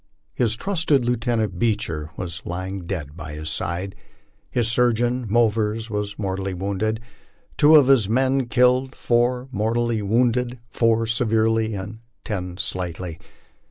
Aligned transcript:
His 0.33 0.55
trusted 0.55 1.05
Lieutenant 1.05 1.59
Beecher 1.59 2.09
was 2.17 2.41
lying 2.43 2.87
dead 2.87 3.15
by 3.15 3.33
his 3.33 3.51
side; 3.51 3.93
his 4.49 4.67
surgeon, 4.67 5.27
Movers, 5.29 5.91
was 5.91 6.17
mor 6.17 6.37
tally 6.37 6.55
wounded; 6.55 6.99
two 7.55 7.75
of 7.75 7.85
his 7.85 8.09
men 8.09 8.47
killed, 8.47 8.95
four 8.95 9.47
mortally 9.51 10.01
wounded, 10.01 10.57
four 10.71 11.05
severely, 11.05 11.75
and 11.75 11.99
ten 12.23 12.57
slightly. 12.57 13.19